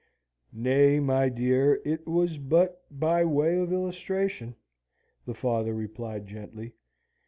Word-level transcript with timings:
"Nay, 0.51 0.99
my 0.99 1.29
dear, 1.29 1.79
it 1.85 2.07
was 2.07 2.39
but 2.39 2.83
by 2.89 3.23
way 3.23 3.59
of 3.59 3.71
illustration," 3.71 4.55
the 5.27 5.35
father 5.35 5.75
replied 5.75 6.25
gently. 6.25 6.73